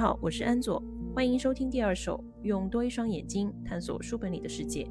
[0.00, 0.82] 好，我是安佐，
[1.14, 4.88] 欢迎收听第二首，用多一双眼睛探索书本里的世界。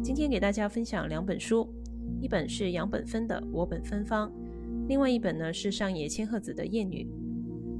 [0.00, 1.68] 今天给大家分享两本书，
[2.20, 4.30] 一本是杨本芬的《我本芬芳》，
[4.86, 7.04] 另外一本呢是上野千鹤子的《艳女》。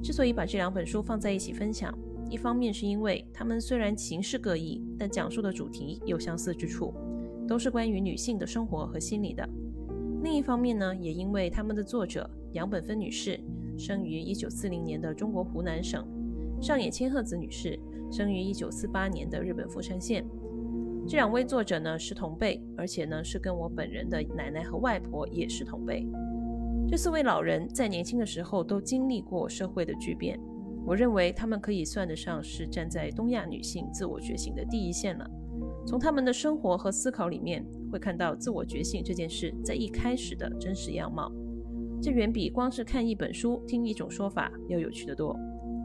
[0.02, 1.96] 之所以把这两本书放在一起分享，
[2.28, 6.92] 一方面是因为它们虽然形式各异，但讲述的主题有相似之处，
[7.46, 9.48] 都是关于女性的生活和心理的。
[10.24, 13.38] 另一方面呢，也因为他们的作者杨本芬女士。
[13.78, 16.06] 生于一九四零年的中国湖南省，
[16.62, 17.76] 上野千鹤子女士
[18.08, 20.24] 生于一九四八年的日本富山县。
[21.08, 26.06] 这两位作者呢是同辈，而且呢是跟我本人的奶奶和外婆也是同辈。
[26.88, 30.38] 这四位老人在年轻的时候都经历过社会的巨变，
[30.86, 35.28] 我认为他们可以算得上是站在东亚女性自我觉醒的第一线了。
[35.84, 41.32] 从他们的生活和思考里面，会看到自我觉醒这件事在一开始的真实样貌。
[42.00, 45.36] 这远比光是看一本书、听一种说法要有趣的多。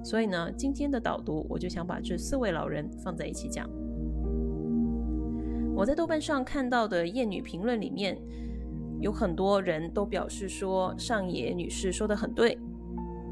[0.04, 3.70] 所以呢，今天的导读我就想把这四位老人放在一起讲。
[5.76, 8.18] 我在豆瓣上看到的艳女评论里面，
[9.00, 12.58] 有很多人都表示说上野女士说的很对，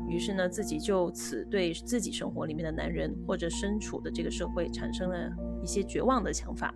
[0.07, 5.17] 于是呢，自己就此对自己生活里面的男人或者身处的这个社会产生了
[5.63, 6.73] 一些绝望的想法。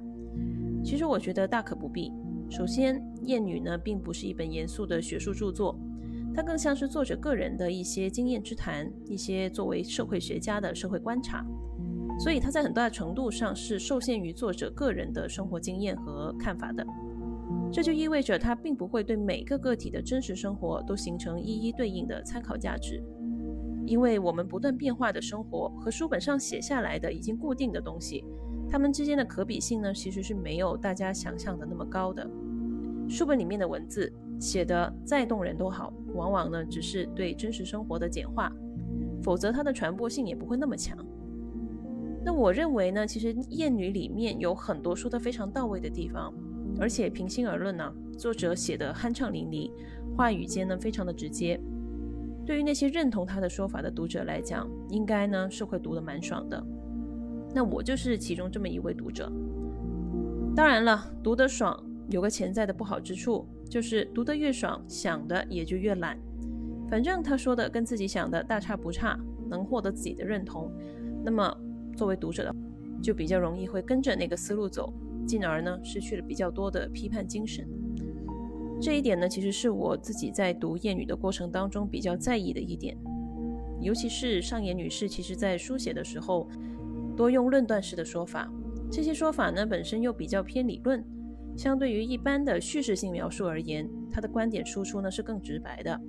[0.83, 2.11] 其实我觉得大可不必。
[2.49, 5.77] 首先，《艳女》呢并不是一本严肃的学术著作。
[6.33, 11.45] 它更像是作者个人的一些经验之谈，一些作为社会学家的社会观察，
[12.19, 16.85] 所以它在很大程度上是受限于作者个人的生活经验和看法的。
[17.71, 23.03] 这就意味着它并不会对每个个体的真实生活都形成一一对应的参考价值，
[23.85, 28.23] 因为我们不断变化的生活和书本上写下来的已经固定的东西，
[28.69, 32.29] 它们之间的可比性呢，其实是没有大家想象的那么高的。
[33.07, 34.11] 书本里面的文字。
[34.39, 38.51] 写的再动人都好，往往呢只是对真实生活的简化，
[39.21, 40.97] 否则它的传播性也不会那么强。
[42.23, 46.33] 那我认为呢，其实《艳女》里面有很多说的非常到位的地方，
[46.79, 49.71] 而且平心而论呢，作者写的酣畅淋漓，
[50.15, 51.59] 话语间呢非常的直接。
[52.45, 56.61] 对于那些认同他的说法的读者来讲，应该呢是会读得蛮爽的。
[57.53, 59.31] 那我就是其中这么一位读者。
[60.55, 63.47] 当然了，读得爽有个潜在的不好之处。
[63.69, 66.17] 就是读得越爽，想的也就越懒。
[66.89, 70.71] 反正他说的跟自己想的大差不差，能获得自己的认同，
[71.23, 71.55] 那么
[71.95, 72.55] 作为读者的，
[72.99, 74.91] 就比较容易会跟着那个思路走，
[75.27, 77.67] 进而呢失去了比较多的批判精神。
[78.81, 82.97] 这一点呢，其实是我自己在读《谚语》的过程当中比较在意的一点。
[83.81, 86.49] 尤其是上野女士，其实在书写的时候
[87.15, 88.51] 多用论断式的说法，
[88.91, 91.05] 这些说法呢本身又比较偏理论。
[91.59, 95.99] 相对于一般的叙事性描述而言，他的观点输出呢是更直白的。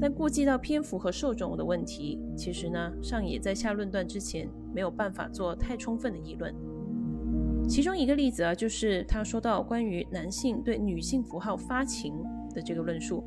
[0.00, 6.54] 但顾及到篇幅和受众的问题，其实呢上野在下论断之前没有办法做太充分的议论。
[7.68, 12.14] 其中一个例子啊，就是他说到关于男性对女性符号发情
[12.54, 13.22] 的这个论述。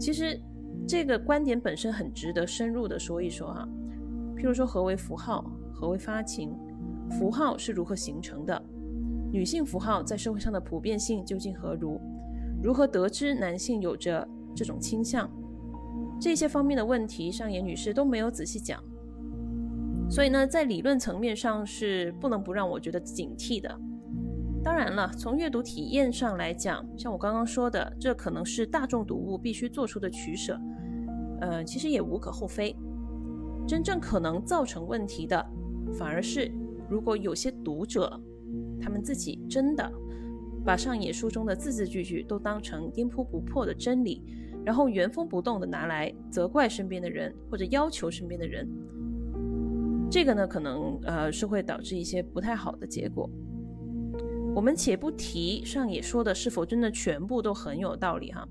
[0.00, 0.40] 其实
[0.88, 3.68] 这个观点本身很值得深入的说一说哈。
[4.34, 6.56] 譬如说何为符号，何为发情，
[7.10, 8.64] 符号是如何形成的？
[9.32, 12.00] 女性符号在社会上的普遍性究竟何如？
[12.62, 15.30] 如何得知男性有着这种倾向？
[16.18, 18.82] 这些方面的问题，上野女士都没有仔细讲。
[20.08, 23.78] 所以呢，在理论层面上是不能不让我觉得警惕的。
[24.64, 30.58] 当然了，从阅读体验上来讲，像我刚刚说的，这可能是大众读物必须做出的取舍。
[31.40, 32.74] 呃，其实也无可厚非。
[33.68, 35.44] 真正可能造成问题的，
[35.98, 36.50] 反而是
[36.88, 38.18] 如果有些读者。
[38.86, 39.92] 他们自己真的
[40.64, 44.22] 把上野书中的字字句句都当成颠扑不破的真理，
[44.64, 48.64] 然后原封不动的拿来责怪身边的人或者要求身边的人，
[50.08, 53.28] 这个呢可能呃是会导致一些不太好的结果。
[54.54, 58.46] 我们且不提上野说的是否真的全部都很有道理哈，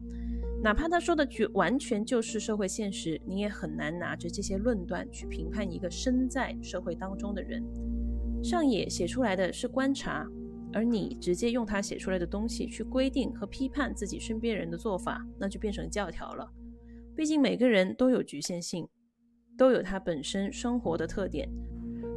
[0.61, 7.63] 哪怕他说的绝完全就是社会现实，你也很难拿着这些论断去评判一个身在社会当中的人。
[8.45, 10.23] 上野写出来的是观察，
[10.71, 16.47] 而你直接用他写出来的东西去规定和批判自己身边人的做法，那就变成教条了。
[17.15, 18.87] 毕竟每个人都有局限性，
[19.57, 21.49] 都有他本身生活的特点，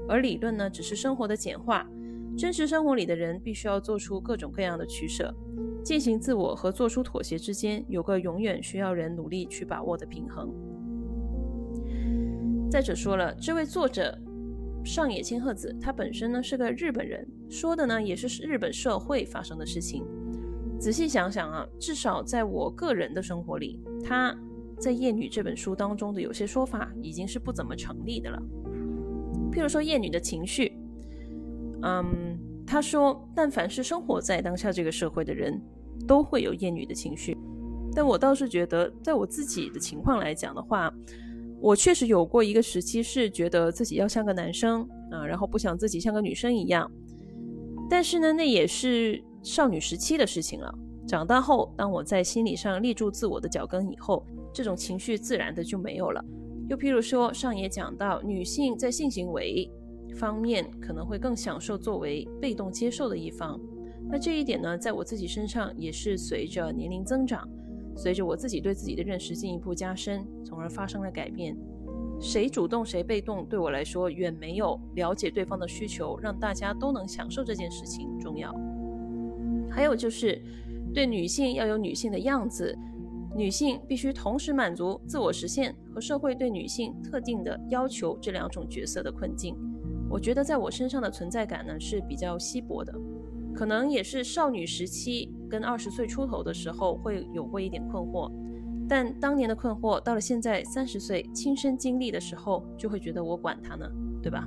[0.07, 1.89] 而理论呢，只是生活的简化。
[2.37, 5.35] 真实生活里的人必须要做出各种各样的取舍，
[5.83, 10.53] 进行自我和做出妥协之间有个永远需要人努力去把握的平衡。
[12.71, 14.21] 再者说了，这位作者。
[14.89, 20.03] 上野千鹤子，她本身呢是个日本人，说的呢也是日本社会发生的事情。
[20.81, 24.35] 仔细想想啊，至少在我个人的生活里，她
[24.79, 28.43] 在《艳女》这本书当中的有些说法已经是不怎么成立的了。
[29.53, 30.73] 譬如说厌女的情绪，
[31.83, 35.61] 嗯，他说，但凡是生活在当下这个社会的人，
[36.07, 37.37] 都会有厌女的情绪。
[37.95, 40.91] 但我倒是觉得，在我自己的情况来讲的话，
[41.61, 46.91] 我确实有过一个时期是觉得自己要像个男生啊，然后不想自己像个女生一样。
[47.91, 50.73] 但是呢，那也是少女时期的事情了。
[51.07, 56.23] 长大后，当我在心理上立住自我的脚跟以后，这种情绪自然的就没有了。
[56.69, 59.71] 又譬如说，上也讲到，女性在性行为
[60.15, 63.59] 方面可能会更享受作为被动接受的一方。
[64.11, 67.49] 那这一点呢，在我自己身上也是随着年龄增长，
[67.99, 71.57] 随着我自己对自己的认识进一步加深，从而发生了改变。
[72.21, 78.55] 谁主动谁被动，对我来说远没有了解对方的需求，让大家都能享受这件事情重要。
[79.69, 80.41] 还有就是，
[80.95, 82.79] 对女性要有女性的样子。
[83.37, 89.57] 女性必须同时满足自我实现和社会对女性特定的要求这两种角色的困境。
[90.09, 92.93] 我觉得在我身上的存在感呢是比较稀薄的，
[93.53, 98.31] 可能也是少女时期跟二十岁出头的时候会有过一点困惑，
[98.89, 103.91] 但当年的困惑到了现在三十岁亲身经历的时候，就会觉得我管他呢，
[104.23, 104.47] 对吧？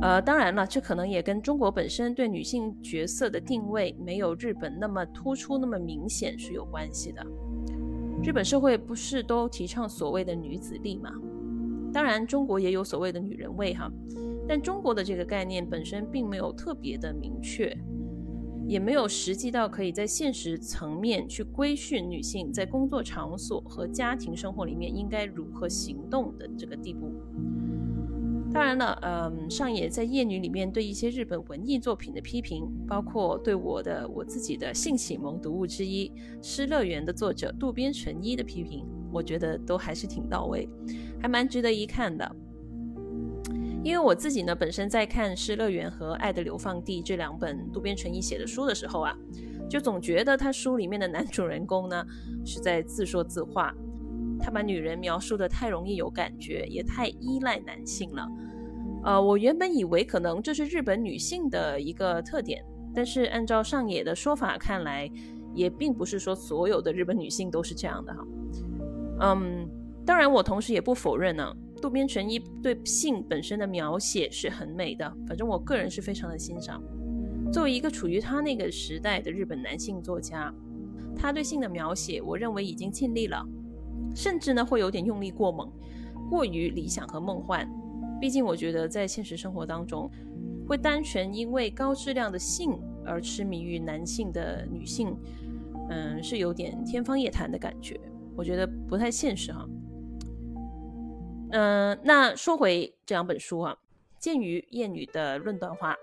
[0.00, 7.26] 呃，当然了，这可能也跟中国本身对女性角色的定位没有日本那么突出、那么明显是有关系的。
[8.22, 11.10] 日本社会不是都提倡所谓的女子力吗？
[11.92, 13.90] 当然，中国也有所谓的女人味哈，
[14.46, 17.76] 但中国的这个概念本身并没有特别的明确，
[18.68, 27.10] 也没有实际到可以在现实层面去规训女性在工作场所和家庭生活里面应该如何行动的这个地步。
[28.52, 36.08] 当然了，嗯，上野在《夜女》里面对一些日本文艺作品的批评，包括对我的我自己的性启蒙读物之一
[36.42, 40.68] 《失乐园》的作者渡边淳一的批评，我觉得都还是挺到位，
[41.20, 42.36] 还蛮值得一看的。
[43.84, 49.16] 因为我自己呢，本身在看《失乐园》和《爱的流放地》这两本渡边淳一写的书的时候啊，
[49.70, 52.04] 就总觉得他书里面的男主人公呢
[52.44, 53.74] 是在自说自话。
[54.40, 58.28] 他把女人描述的太容易有感觉，也太依赖男性了。
[59.04, 62.64] 呃，我原本以为可能这是日本女性的一个特点，
[62.94, 65.10] 但是按照上野的说法看来，
[65.54, 68.26] 也并不是说所有的日本女性都是这样的哈。
[69.20, 69.68] 嗯，
[70.04, 76.82] 当然我同时也不否认呢，渡边淳一对性本身的描写是很美的，反正我个人是非常的欣赏。
[77.52, 80.52] 作为一个处于他那个时代的日本男性作家，
[81.16, 83.42] 他对性的描写，我认为已经尽力了。
[84.14, 85.70] 甚至呢，会有点用力过猛，
[86.28, 87.68] 过于理想和梦幻。
[88.20, 90.10] 毕竟，我觉得在现实生活当中，
[90.66, 95.16] 会单纯因为高质量的性而痴迷于男性的女性，
[95.88, 97.98] 嗯，是有点天方夜谭的感觉。
[98.36, 99.66] 我觉得不太现实哈。
[101.50, 103.76] 嗯，那说回这两本书啊，
[104.18, 105.96] 鉴于厌女的论断话，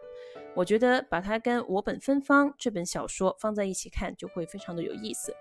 [0.55, 5.33] 我觉得把它跟我本芬芳这本小说放在一起看，就会非常的有意思。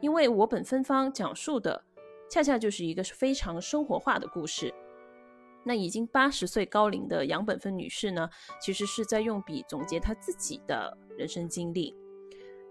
[0.00, 1.82] 因为我本芬芳讲述的，
[2.30, 4.74] 恰恰就是一个非常生活化的故事。
[5.64, 8.28] 那已经八十岁高龄的杨本芬女士呢，
[8.60, 11.96] 其实是在用笔总结她自己的人生经历。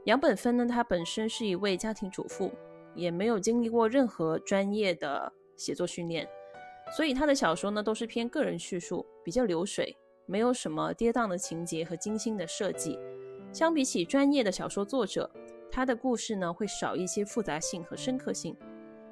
[0.06, 2.52] 杨本芬呢，她本身是一位家庭主妇，
[2.94, 6.30] 也没有经历过任何专业的写作训练，
[6.96, 9.98] 所以他的小说呢都是偏个人叙述，比较流水，
[10.28, 13.00] 没有什么跌宕的情节和精心的设计。
[13.52, 15.30] 相比起专业的小说作者。
[15.76, 18.56] 他的故事呢会少一些复杂性和深刻性，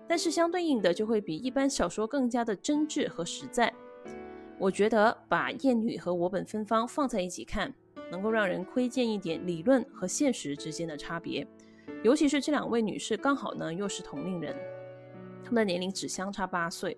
[0.07, 3.73] 但是相对应的就会比一般小说更加的真挚和实在。
[4.59, 7.73] 我觉得把《艳女》和《我本芬芳》放在一起看，
[8.11, 11.47] 能够让人窥见一点理论和现实之间的差别。
[12.03, 14.55] 尤其是这两位女士刚好呢又是同龄人，
[15.43, 16.95] 她们的年龄只相差八岁。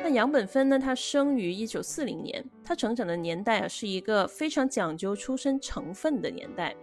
[0.00, 6.74] 那杨本芬呢，她生于一九四零年，她成长的年代啊是一个非常讲究出身成分的年代。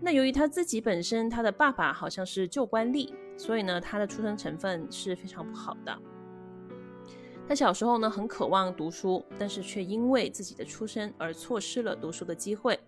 [0.00, 5.96] 那由于她自己本身，她的爸爸好像是旧官吏，所以呢，她的出生成分是非常不好的。
[7.48, 12.78] 她小时候呢，很渴望读书，但是却因为自己的出身而错失了读书的机会。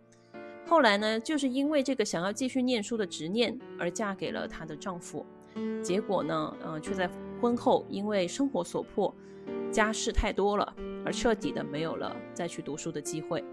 [0.66, 5.24] 后来呢，就是因为这个想要继续念书的执念，而嫁给了她的丈夫。
[5.82, 9.12] 结果呢，呃，却在婚后因为生活所迫，
[9.70, 13.44] 家事太多了，而彻底的没有了再去读书的机会。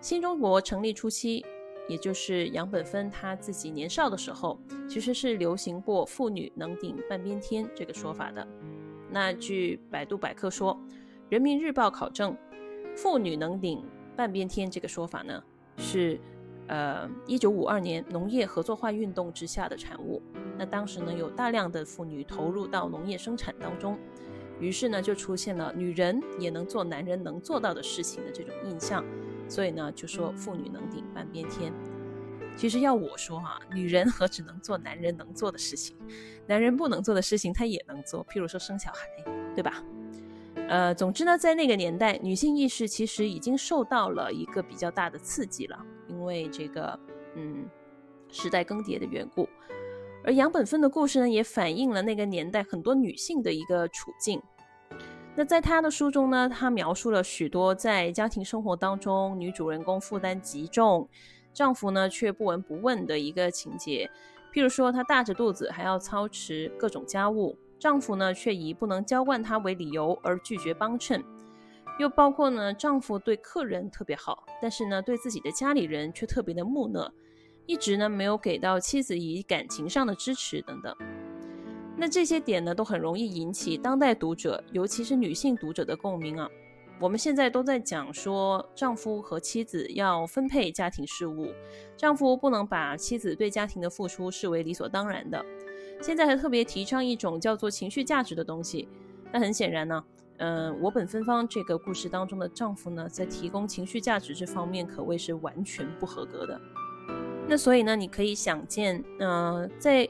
[0.00, 1.44] 新中国成立初期。
[1.88, 4.56] 也就是杨本芬她自己年少的时候，
[4.88, 8.46] 其实是流行过“妇女能顶半边天”这个说法的。
[9.10, 10.74] 那据百度百科说，
[11.28, 12.36] 《人民日报》考证
[12.96, 13.84] ，“妇女能顶
[14.16, 15.42] 半边天”这个说法呢，
[15.76, 16.20] 是
[16.68, 20.22] 呃一九五二年农业合作化运动之下的产物。
[20.56, 23.98] 那当时呢，有大量的妇女投入到农业生产当中，
[24.60, 29.04] 于是呢，就出现了女人也能做男人能做到的事情的这种印象，
[29.48, 31.72] 所以呢，就说妇女能顶半边天。
[32.54, 35.96] 其实要我说哈，女人何止能做男人能做的事情，
[36.46, 39.82] 男人不能做的事情她也能做，譬如说生小孩，对吧？
[40.68, 45.78] 呃，总之呢，在那个年代，女性意识其实已经受到了一个比较大的刺激了，
[46.08, 46.98] 因为这个，
[47.34, 47.64] 嗯，
[48.30, 49.48] 时代更迭的缘故。
[50.24, 54.40] 而杨本芬的故事呢，也反映了那个年代很多女性的一个处境。
[55.34, 61.08] 那在她的书中呢，她描述了许多在家庭生活当中，女主人公负担极重，
[61.52, 64.08] 丈夫呢却不闻不问的一个情节。
[64.52, 71.24] 譬如说，她大着肚子还要操持各种家务，丈夫呢却以不能浇灌她为理由而拒绝帮衬。
[71.98, 77.12] 又包括呢，丈夫对客人特别好，但是呢，对自己的家里人却特别的木讷。
[77.66, 80.94] 一直呢没有给到妻子以感情上的支持等等，
[81.96, 86.48] 那这些点呢都很容易引起当代读者，尤其是女性读者的共鸣啊。
[87.00, 91.48] 我们现在都在讲说，丈夫和妻子要分配家庭事务，
[91.96, 95.44] 丈夫不能把妻子对家庭的付出视为理所当然的。
[96.00, 98.88] 现在还特别提倡一种叫做情绪价值的东西。
[99.32, 100.04] 那很显然呢，
[100.38, 106.60] 嗯，我本芬芳这个故事当中的丈夫呢，在提供情绪价值这方面可谓是完全不合格的。
[107.52, 110.08] 那所以呢，你可以想见，呃，在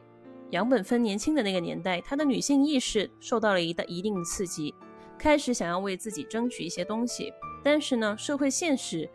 [0.50, 4.72] 杨本芬年轻的那个年代，她的女性意识受到了一的一定的刺激，
[5.18, 7.32] 开始想要为自己争取一些东西。
[7.64, 9.11] 但是呢，社会现实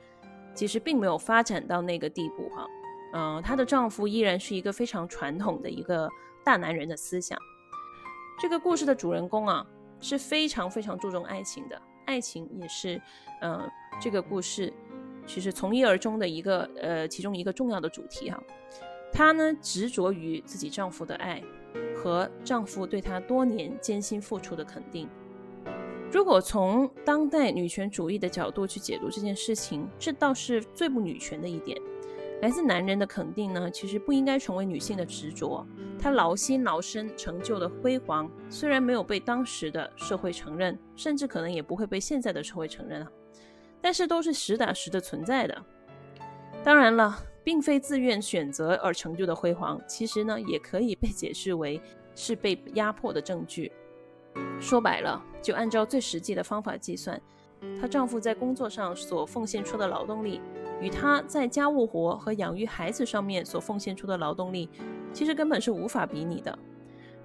[0.54, 2.68] 其实并没有发展到那个地步哈。
[3.14, 6.10] 嗯，她的丈夫依然是一个非常传统的一个
[6.44, 7.40] 大男人的思想。
[8.38, 9.66] 这个故事的主人公啊，
[10.02, 13.02] 是非常非常注重爱情的，爱情也是，
[13.40, 14.74] 嗯，这个故事。
[15.28, 18.42] 其实从一而终的一个呃，其中一个重要的主题哈，
[19.12, 21.44] 她呢执着于自己丈夫的爱
[21.96, 25.08] 和丈夫对她多年艰辛付出的肯定。
[26.10, 31.78] 如果从当代女权主义的角度去解读这件事情，这倒是最不女权的一点。
[32.42, 35.68] 来自男人的肯定呢，其实不应该成为女性的执着。
[36.00, 43.12] 她劳心劳身成就的辉煌，虽然没有被当时的社会承认，甚至可能也不会被现在的社会承认啊。
[43.82, 45.64] 但是都是实打实的存在的。
[46.64, 51.82] 当然了，并非自愿选择而成就的辉煌，其实呢，也可以被解释为
[52.14, 53.72] 是被压迫的证据。
[54.60, 57.22] 说白了，就按照最实际的方法计算，
[57.80, 60.42] 她丈夫在工作上所奉献出的劳动力，
[60.82, 64.70] 与她在家务活和养育孩子上面所奉献出的劳动力，
[65.14, 66.58] 其实根本是无法比拟的。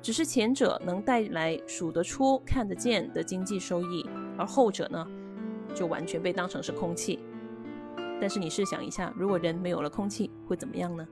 [0.00, 5.06] 只是前者能带来数得出、看得见的经济收益，而后者呢？
[5.74, 7.18] 就完全被当成是空气，
[8.20, 11.06] 但是你试想一下，如果人没有了空气，会怎么样呢？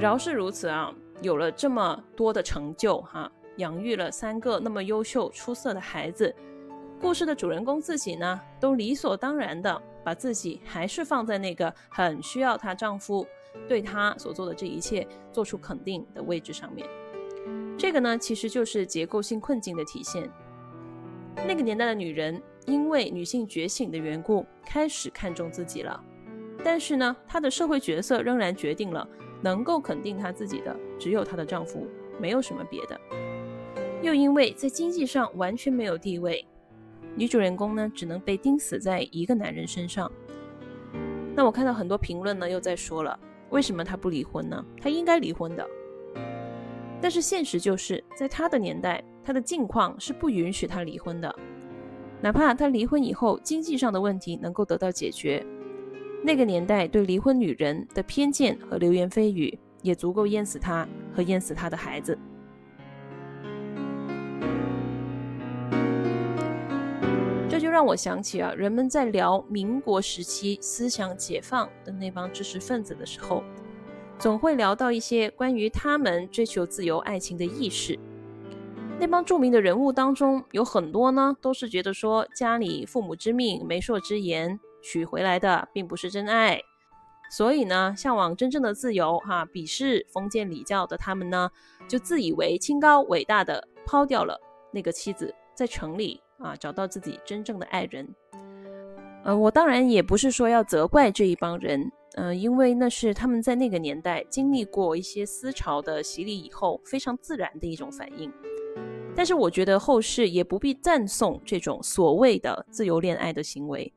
[0.00, 6.34] 饶是如此啊，有了这么多的成就，哈，养育了三个那么优秀出色的孩子，
[7.00, 13.24] 故事的主人公自己呢，都理所当然的把自己还是放在那个很需要她丈夫
[13.68, 16.84] 对她所做的这一切做出肯定的位置上面。
[17.82, 20.30] 这个呢，其实就是结构性困境的体现。
[21.44, 26.00] 那个年代的女人，因为女性觉醒的缘故，开始看重自己了。
[26.62, 29.04] 但是呢，她的社会角色仍然决定了，
[29.40, 31.84] 能够肯定她自己的只有她的丈夫，
[32.20, 32.96] 没有什么别的。
[34.00, 36.46] 又因为在经济上完全没有地位，
[37.16, 40.08] 女主人公呢，只能被钉死在一个男人身上。
[41.34, 43.18] 那我看到很多评论呢，又在说了，
[43.50, 44.64] 为什么她不离婚呢？
[44.80, 45.66] 她应该离婚的。
[47.02, 51.34] 但是现实就是在他的年代，他的境况是不允许他离婚的，
[52.20, 55.44] 哪怕他离婚以后经济上的问题能够得到解决，
[56.22, 62.16] 那个年代对离婚女人的偏见和流言蜚语也足够淹死他和淹死他的孩子。
[67.48, 73.42] 这就让我想起啊，人们在聊民国时期思想解放的那帮知识分子的时候。
[74.22, 77.98] 总会聊到一些关于他们追求自由爱情的意识。
[79.00, 86.60] 那帮著名的人物当中，有很多呢，都是觉得说家里父母之命、媒妁之言娶回来的并不是真爱，
[87.32, 91.50] 所以呢，向往真正的自由，哈，鄙视封建礼教的他们呢，
[91.88, 98.08] 就自以为清高伟大的抛掉了那个妻子，在城里啊找到自己真正的爱人。
[99.24, 101.90] 呃，我当然也不是说要责怪这一帮人。
[102.16, 108.30] 嗯，因为那是他们在那个年代经历过一些思潮的洗礼以后非常自然的一种反应。
[109.14, 113.92] 但是我觉得后世也不必赞颂这种所谓的自由恋爱的行为，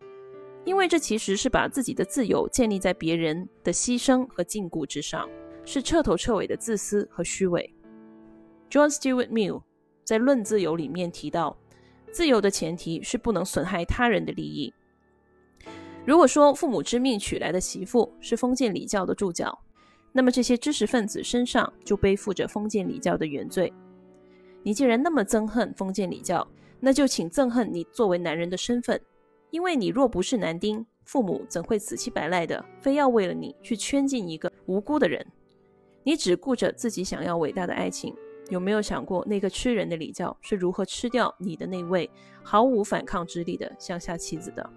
[0.64, 5.30] 因为这其实是把自己的自由建立在别人的牺牲和禁锢之上，
[5.64, 7.74] 是彻头彻尾的自私和虚伪。
[8.70, 9.62] John Stuart Mill
[10.04, 11.58] 在《论自由》里面提到，
[12.12, 14.74] 自由的前提是不能损害他人的利益。
[16.06, 19.58] 如果说父母之命娶来的媳妇是封建礼教的助教，
[20.12, 23.74] 那么这些知识分子身上就背负着封建礼教的原罪。
[24.62, 26.48] 你既然那么憎恨封建礼教，
[26.80, 29.02] 那就请憎恨你作为男人的身份，
[29.50, 35.26] 因为你若不是男丁，父母怎会死乞白赖的非要为了你去圈进一个无辜的人？
[36.04, 38.16] 你只顾着自己想要伟大的爱情，
[38.50, 42.08] 有没有想过那个吃人的礼教是如何吃掉你的那位
[42.44, 44.70] 毫无反抗之力的乡下妻子的？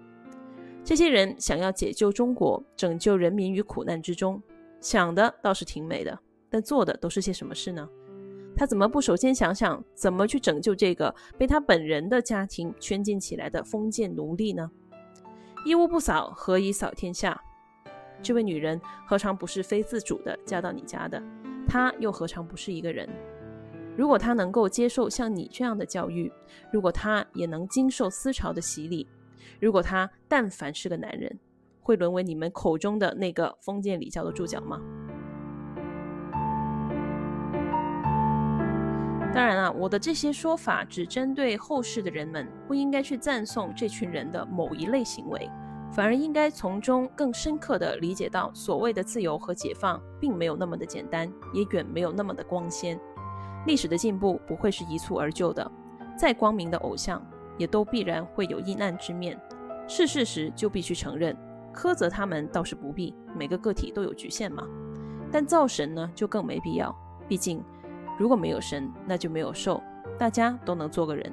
[0.89, 4.41] 这些人想要解救中国，拯救人民于苦难之中，
[4.81, 6.19] 想的倒是挺美的，
[6.49, 7.87] 但做的都是些什么事呢？
[8.55, 14.67] 他怎么不首先想想怎么去拯救这个被他本人的家庭圈禁起来的封建奴隶呢？
[15.63, 17.39] 一屋不扫，何以扫天下？
[18.23, 21.21] 这位女人何尝不是非自主的嫁到你家的？
[21.67, 23.07] 她又何尝不是一个人？
[23.95, 26.33] 如果她能够接受像你这样的教育，
[26.73, 29.07] 如果她也能经受思潮的洗礼，
[29.59, 31.39] 如果他但凡是个男人，
[31.81, 34.79] 会沦为你们口中的那个封建礼教的注脚吗？
[39.31, 45.49] 当然了，我的这些说法只针对后世的人们，不应该去赞颂这群人的某一类行为，
[45.93, 52.99] 反而应该从中更深刻地理解到，所谓的自由和解放，并没有那么的简单，也远没有那么的光鲜。
[53.67, 55.71] 历史的进步不会是一蹴而就的，
[56.17, 57.21] 再光明的偶像。
[57.59, 59.39] 也都必然会有阴暗之面，
[59.87, 61.37] 是事实就必须承认，
[61.71, 64.63] 苛责他们倒是不必，每个个体都有局限嘛。
[65.31, 66.95] 但造神呢，就更没必要，
[67.27, 67.63] 毕竟
[68.17, 69.83] 如果没有神，那就没有兽，
[70.17, 71.31] 大家都能做个人。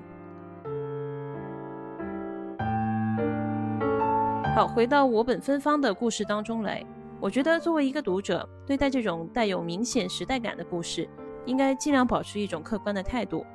[4.55, 6.85] 好，回到我本芬芳的故事当中来，
[7.21, 11.09] 我觉得作为一个读者，对待这种带有明显时代感的故事，
[11.45, 13.47] 应该尽量保持一种客观的态度。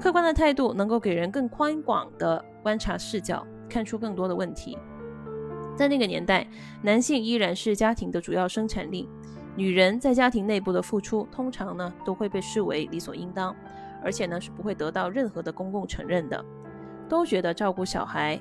[0.00, 4.78] 客观的态度能够给人更宽广的观察视角，看出更多的问题。
[5.76, 6.46] 在那个年代，
[6.82, 9.06] 男性依然是家庭的主要生产力，
[9.54, 13.54] 女人在家庭内部的付出通常呢都会被视为理所应当，
[14.02, 16.42] 而且呢是不会得到任何的公共承认的。
[17.06, 18.40] 都觉得照顾小孩、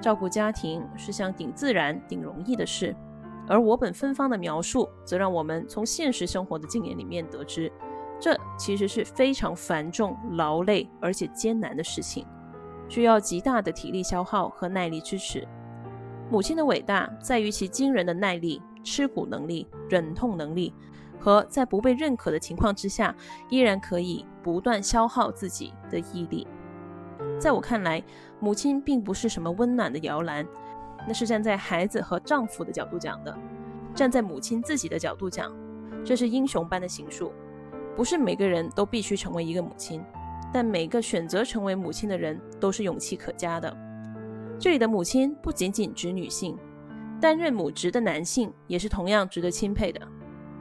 [0.00, 2.94] 照顾家庭是项顶自然、顶容易的事。
[3.48, 7.70] 而我本芬芳的描述，则让我们从现实生活的经验里面得知。
[8.20, 12.26] 这其实是非常繁重、劳累而且艰难的事情，
[12.88, 15.46] 需要极大的体力消耗和耐力支持。
[16.30, 20.72] 母亲的伟大在于其惊人的耐力、吃苦能力、忍痛能力，
[21.20, 23.14] 和在不被认可的情况之下，
[23.50, 26.46] 依然可以不断消耗自己的毅力。
[27.38, 28.02] 在我看来，
[28.40, 30.46] 母亲并不是什么温暖的摇篮，
[31.06, 33.36] 那是站在孩子和丈夫的角度讲的，
[33.94, 35.54] 站在母亲自己的角度讲，
[36.04, 37.32] 这是英雄般的行述。
[37.96, 40.02] 不是每个人都必须成为一个母亲，
[40.52, 43.76] 但每个选择成为母亲的人都是勇气可嘉的。
[44.58, 46.56] 这里的母亲不仅仅指女性，
[47.20, 50.00] 担任母职的男性也是同样值得钦佩的，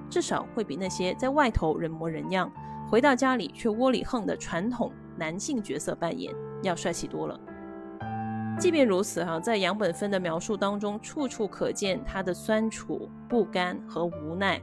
[0.10, 2.52] 至少会比那些在外头人模人样，
[2.90, 7.40] 回到家里却窝里横的传统男性角色扮演要帅气多了。
[8.60, 14.62] 即便如此，哈，在杨本芬的描述当中，处处可见她的酸楚、不甘和无奈。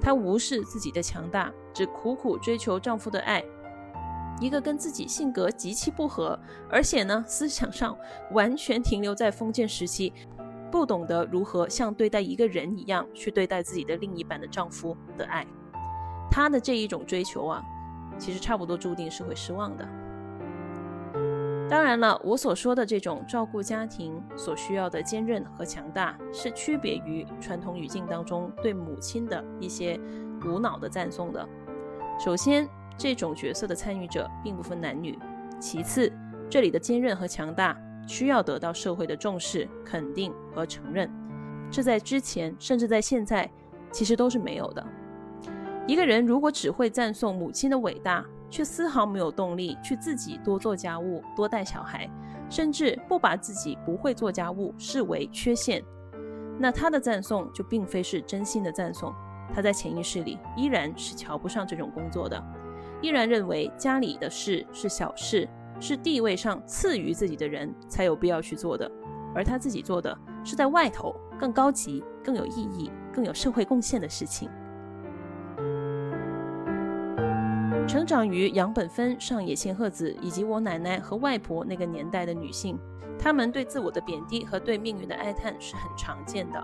[0.00, 3.40] 她无视自己的强大，只苦苦追求丈夫的爱。
[4.40, 6.36] 一个跟自己性格极其不合，
[6.68, 7.96] 而且呢思想上
[8.32, 10.12] 完全停留在封建时期，
[10.72, 15.46] 不懂得如何像对待一个人一样去对待自己的另一半的丈夫的爱。
[16.28, 17.62] 她的这一种追求啊，
[18.18, 19.88] 其实差不多注定是会失望的。
[21.70, 30.00] 当然了，我所说的这种照顾家庭所需要的坚韧和强大，是区别于传统语境当中对母亲的一些
[30.44, 31.46] 无脑的赞颂的。
[32.18, 35.12] 首先，这种角色的参与者并不分男女；
[35.60, 36.12] 其次，
[36.50, 37.76] 这里的坚韧和强大
[38.08, 41.08] 需要得到社会的重视、肯定和承认，
[41.70, 43.48] 这在之前甚至在现在
[43.92, 44.84] 其实都是没有的。
[45.86, 52.10] 一个人如果只会赞颂母亲的伟大，却丝毫没有动力去自己多做家务、多带小孩，
[52.50, 55.84] 甚至不把自己不会做家务视为缺陷，
[56.58, 59.14] 那他的赞颂就并非是真心的赞颂。
[59.54, 62.42] 他在潜意识里依然是瞧不上这种工作的，
[63.00, 65.48] 依然认为家里的事是小事，
[65.80, 68.90] 是地位上次于自己的人才有必要去做的，
[69.34, 74.50] 而他自己做的是在外头更高级、更有意义、更有社会贡献的事情。
[77.86, 82.78] 成长于杨本芬、上野千鹤子以及我奶奶和外婆那个年代的女性，
[83.18, 86.62] 她们对自我的贬低和对命运的哀叹是很常见的。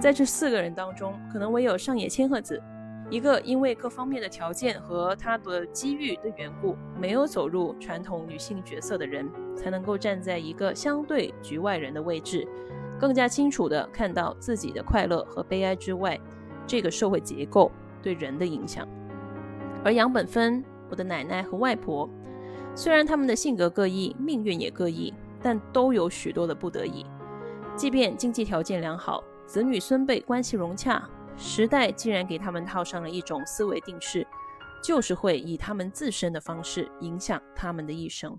[0.00, 2.62] 在这四个人当中，可能唯有上野千鹤子
[3.10, 12.46] 一个因为各方面的条件和他的机遇的缘故，没有走入传统女性角色的人，才能够站在一个相对局外人的位置，
[12.98, 16.18] 更加清楚地看到自己的快乐和悲哀之外，
[16.66, 17.70] 这个社会结构
[18.02, 18.86] 对人的影响。
[19.82, 22.08] 而杨本芬，我的奶奶和外婆，
[22.74, 27.06] 虽然他们的性格各异，命运也各异，但都有许多的不得已。
[27.76, 31.08] 即便经济条件良好，子女孙辈关系融洽。
[31.36, 34.24] 时代竟然给他们套上了一种思维定式，
[34.80, 38.36] 就是会以他们自身的方式影响他们的一生。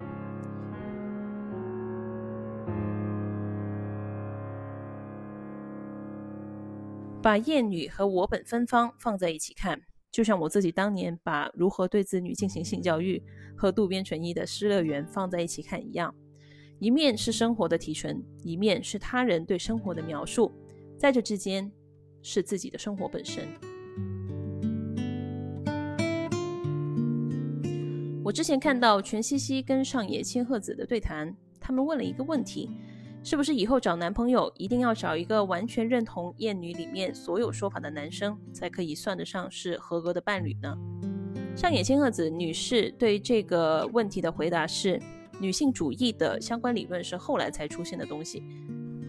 [7.22, 13.22] 把厌女和我本芬芳放在一起看，就像我自己当年把如何对子女进行性教育
[13.58, 16.16] 和渡边淳一的《失乐园》放在一起看一样，
[16.80, 20.50] 一面是生活的提纯，一面是他人对生活的描述，
[20.98, 21.72] 在这之间。
[22.28, 23.48] 是自己的生活本身。
[28.24, 32.72] 我之前看到全西西跟上野千鹤子的对谈，他们问了一个问题：
[33.24, 40.76] 是不是以后找男朋友一定要找一个完全认同艳女里面所有说法的男生，才可以算得上是合格的伴侣呢？
[41.56, 45.00] 上野千鹤子女士对这个问题的回答是：
[45.40, 48.42] 女性主义的相关理论是后来才出现的东西。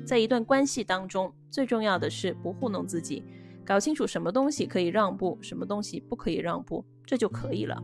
[0.07, 3.25] 在一段关系当中，最重要的是不糊弄自己，
[3.65, 7.77] 搞清楚什么东西可以让步，什么东西不可以让步，这就可以了。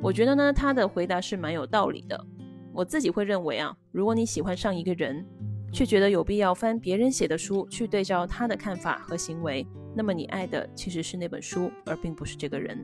[0.00, 2.26] 我觉得呢，他的回答是蛮有道理的。
[2.72, 5.26] 我自己会认为啊，如果你喜欢上一个人，
[5.70, 12.82] 却觉得有必要翻别人写的书去对照他的看法和行为，那么你爱的其实是那本书，而并不是这个人。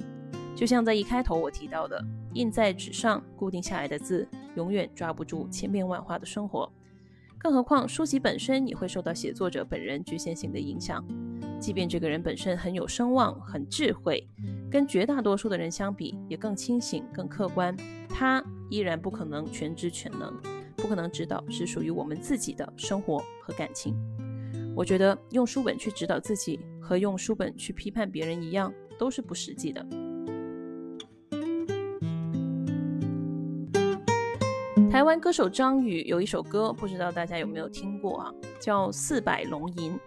[0.55, 1.99] 就像在一开头我提到的，
[2.35, 6.71] 印在纸上固定下来的字，永远抓不住千变万化的生活。
[7.43, 11.05] 更何况，书籍本身也会受到写作者本人局限性的影响。
[11.59, 14.25] 即便这个人本身很有声望、很智慧，
[14.71, 17.77] 跟绝大多数的人相比，也更清醒、更客观，
[18.09, 20.33] 他依然不可能全知全能，
[20.77, 23.93] 不可能指导是属于我们自己的生活和感情。
[24.77, 29.85] 我觉得用书本去指导自己，和用书本去批判别人一样，都是不实际的。
[34.93, 38.35] 台湾歌手张宇有一首歌，不知道大家有没有听过啊？
[38.61, 39.99] 叫《四百龙吟》。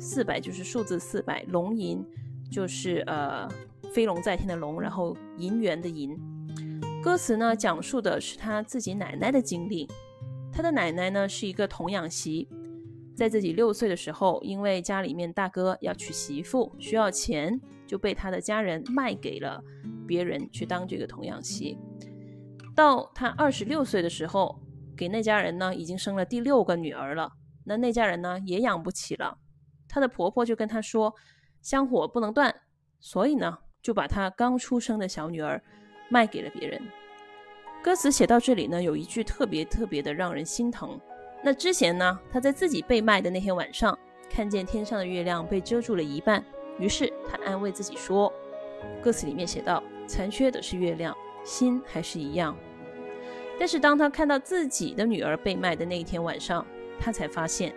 [0.00, 2.02] 四百就是数字四百，龙吟
[2.50, 3.46] 就是呃
[3.92, 6.18] 飞龙在天的龙，然后银元的银。
[7.02, 9.86] 歌词呢，讲述的是他自己奶奶的经历。
[10.50, 12.48] 他的奶奶呢是一个童养媳，
[13.14, 19.62] 在自己六岁的时候，因为家里面大哥要娶媳妇，需要钱，就被他的家人卖给了
[20.06, 21.76] 别人去当这个童养媳。
[22.74, 24.60] 到她二十六岁的时候，
[24.96, 27.32] 给那家人呢已经生了第六个女儿了。
[27.64, 29.38] 那那家人呢也养不起了，
[29.88, 31.14] 她的婆婆就跟她说，
[31.62, 32.54] 香火不能断，
[33.00, 35.62] 所以呢就把她刚出生的小女儿
[36.10, 36.80] 卖给了别人。
[37.82, 40.98] 歌词写到这里呢，有一句特别特别的让人心疼。
[41.42, 43.98] 那之前呢，她在自己被卖的那天晚上，
[44.30, 46.42] 看见天上的月亮被遮住了一半，
[46.78, 48.32] 于是她安慰自己说，
[49.02, 51.14] 歌词里面写到，残缺的是月亮。
[51.44, 52.56] 心还是一样，
[53.58, 56.66] 但是当他看到自己的女儿被卖的那一天晚上，
[56.98, 57.72] 他才发现，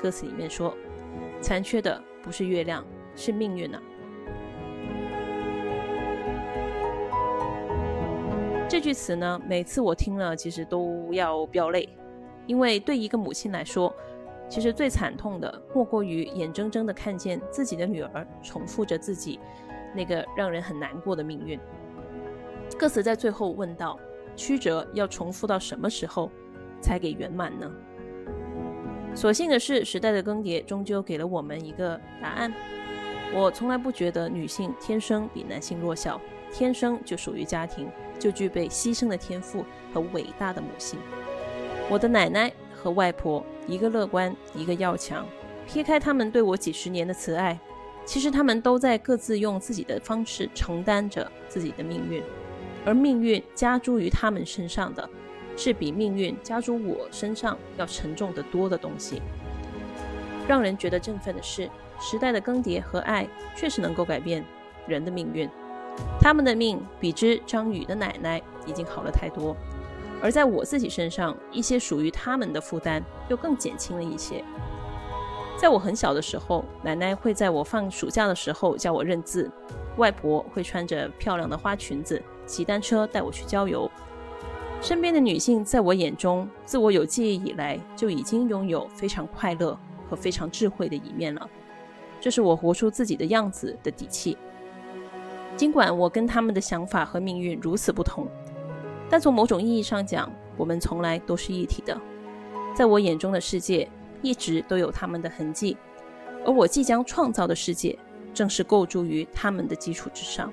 [0.00, 0.74] 歌词里面说，
[1.40, 2.84] 残缺的不是月亮，
[3.16, 3.78] 是命运呢。
[8.68, 11.88] 这句词呢，每次我听了，其实都要飙泪，
[12.46, 13.92] 因为对一个母亲来说，
[14.48, 19.40] 其实最惨痛的，莫过于眼睁睁的看见自己的女儿重复着自己
[19.94, 21.58] 那个让人很难过的命运。
[22.76, 23.98] 歌词在最后问道
[24.36, 26.30] ：“曲折要重复到什么时候
[26.80, 27.70] 才给圆满呢？”
[29.14, 32.52] 所幸的是，时代的更迭终究给了我们一个答案。
[33.34, 36.20] 我从来不觉得女性天生比男性弱小，
[36.52, 40.98] 天生就属于家庭，就具备牺牲的天赋和伟大的母性。
[41.90, 45.26] 我的奶奶和外婆，一个乐观，一个要强。
[45.66, 47.58] 撇开他们对我几十年的慈爱，
[48.04, 52.22] 其实他们都在各自用自己的方式承担着自己的命运。
[52.84, 55.08] 而命运加诸于他们身上的，
[55.56, 59.20] 是比命运加诸我身上要沉重的多的东西。
[60.46, 61.68] 让人觉得振奋的是，
[62.00, 64.44] 时代的更迭和爱确实能够改变
[64.86, 65.48] 人的命运。
[66.20, 69.54] 他们的命比之张宇的奶奶已经好了太多，
[70.22, 74.42] 而在我自己身上，一些属于他们的负担又更减轻了一些。
[75.58, 79.50] 在我很小的时候，奶奶会在我放暑假的时候教我认字，
[79.96, 82.22] 外婆会穿着漂亮的花裙子。
[82.48, 83.88] 骑单车带我去郊游，
[84.80, 91.48] 身边的女性在我眼中，自我有记忆以来就已经拥有非常快乐和非常智慧的一面了。
[92.20, 94.36] 这是我活出自己的样子的底气。
[95.56, 98.26] 尽管我跟他们的想法和命运如此不同，
[99.10, 102.00] 但从某种意义上讲，我们从来都是一体的。
[102.74, 103.88] 在我眼中的世界，
[104.22, 105.76] 一直都有他们的痕迹，
[106.46, 107.98] 而我即将创造的世界，
[108.32, 110.48] 正是构筑于他们的基础之上。《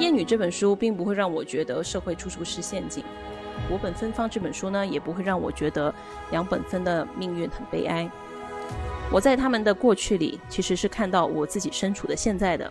[0.00, 3.02] 厌女》这本书并不会让我觉得社会处处是陷阱，
[3.70, 5.94] 《我本芬芳》这本书呢，也不会让我觉得
[6.32, 8.10] 杨本芬的命运很悲哀。
[9.12, 12.70] 我在他们的过去里，其实是看到我自己身处的现在的，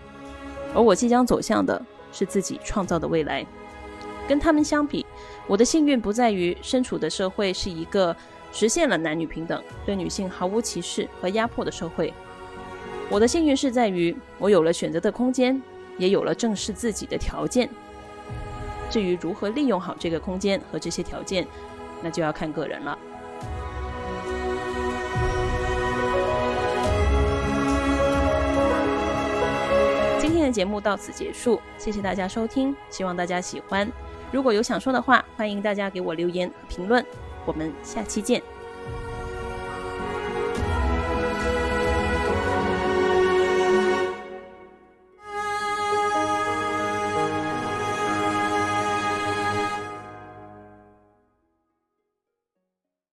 [0.75, 1.81] 而我即将走向的
[2.11, 3.45] 是自己创造的未来。
[4.27, 5.05] 跟他们相比，
[5.47, 8.15] 我的幸运不在于身处的社会是一个
[8.51, 12.13] 实现了男女平等、对女性毫无歧视和压迫的社会，
[13.09, 15.61] 我的幸运是在于我有了选择的空间。
[15.97, 17.69] 也有了正视自己的条件。
[18.89, 21.47] 至于如何利用好这个空间和这些条件，
[22.01, 22.97] 那就要看个人了。
[30.19, 33.89] 今天的节目到此结束，谢谢大家收听，希望大家喜欢。
[34.31, 37.03] 如果有想说的话，欢迎大家给我留言和评论。
[37.45, 38.52] 我们下期见。